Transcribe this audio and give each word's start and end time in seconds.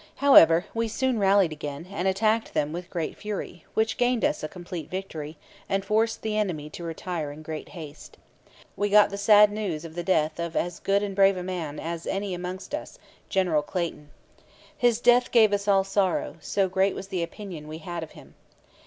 However, 0.15 0.65
we 0.73 0.87
soon 0.87 1.19
rallied 1.19 1.51
again, 1.51 1.87
and 1.91 2.07
attacked 2.07 2.55
them 2.55 2.71
with 2.73 2.89
great 2.89 3.15
fury, 3.15 3.65
which 3.75 3.97
gained 3.97 4.25
us 4.25 4.41
a 4.41 4.47
complete 4.47 4.89
victory, 4.89 5.37
and 5.69 5.85
forced 5.85 6.23
the 6.23 6.35
enemy 6.35 6.71
to 6.71 6.83
retire 6.83 7.31
in 7.31 7.43
great 7.43 7.69
haste. 7.69 8.17
We 8.75 8.89
got 8.89 9.11
the 9.11 9.17
sad 9.19 9.51
news 9.51 9.85
of 9.85 9.93
the 9.93 10.01
death 10.01 10.39
of 10.39 10.55
as 10.55 10.79
good 10.79 11.03
and 11.03 11.15
brave 11.15 11.37
a 11.37 11.43
man 11.43 11.79
as 11.79 12.07
any 12.07 12.33
amongst 12.33 12.73
us, 12.73 12.97
General 13.29 13.61
Clayton. 13.61 14.09
His 14.75 14.99
death 14.99 15.29
gave 15.29 15.53
us 15.53 15.67
all 15.67 15.83
sorrow, 15.83 16.37
so 16.39 16.67
great 16.67 16.95
was 16.95 17.09
the 17.09 17.21
opinion 17.21 17.67
we 17.67 17.77
had 17.77 18.01
of 18.01 18.13
him. 18.13 18.33